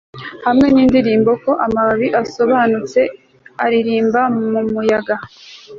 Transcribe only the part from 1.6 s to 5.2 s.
amababi asobanutse aririmba mumuyaga